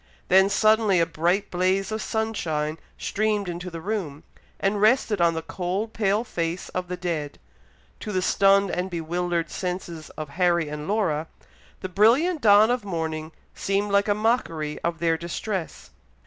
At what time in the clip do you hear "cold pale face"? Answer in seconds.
5.43-6.69